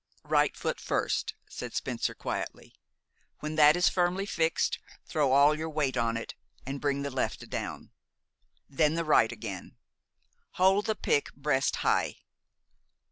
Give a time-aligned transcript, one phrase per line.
[0.23, 2.73] "Right foot first," said Spencer quietly.
[3.37, 6.33] "When that is firmly fixed, throw all your weight on it,
[6.65, 7.91] and bring the left down.
[8.67, 9.77] Then the right again.
[10.53, 12.15] Hold the pick breast high."